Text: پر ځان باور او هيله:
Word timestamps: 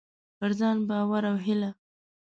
پر 0.37 0.51
ځان 0.59 0.77
باور 0.89 1.23
او 1.31 1.35
هيله: 1.45 1.69